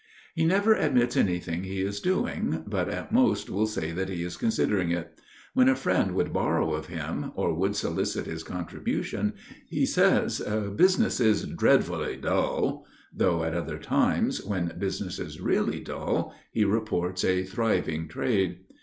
[0.33, 4.35] He never admits anything he is doing, but at most will say that he is
[4.35, 5.13] considering it.
[5.53, 9.33] When a friend would borrow of him, or would solicit his contribution,
[9.67, 10.39] he says
[10.75, 12.83] "Business is dreadfully dull";
[13.13, 18.57] though at other times, when business is really dull, he reports a thriving trade.